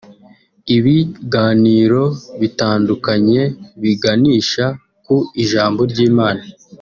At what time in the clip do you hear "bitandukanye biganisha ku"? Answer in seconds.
2.41-5.15